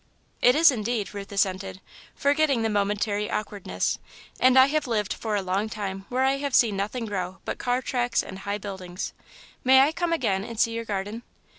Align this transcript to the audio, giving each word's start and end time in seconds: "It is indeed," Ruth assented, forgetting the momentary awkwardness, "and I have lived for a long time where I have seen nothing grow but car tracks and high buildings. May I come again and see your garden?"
"It 0.41 0.55
is 0.55 0.71
indeed," 0.71 1.13
Ruth 1.13 1.31
assented, 1.31 1.79
forgetting 2.15 2.63
the 2.63 2.69
momentary 2.71 3.29
awkwardness, 3.29 3.99
"and 4.39 4.57
I 4.57 4.65
have 4.65 4.87
lived 4.87 5.13
for 5.13 5.35
a 5.35 5.43
long 5.43 5.69
time 5.69 6.07
where 6.09 6.23
I 6.23 6.37
have 6.37 6.55
seen 6.55 6.75
nothing 6.75 7.05
grow 7.05 7.37
but 7.45 7.59
car 7.59 7.83
tracks 7.83 8.23
and 8.23 8.39
high 8.39 8.57
buildings. 8.57 9.13
May 9.63 9.81
I 9.81 9.91
come 9.91 10.11
again 10.11 10.43
and 10.43 10.59
see 10.59 10.71
your 10.73 10.85
garden?" 10.85 11.21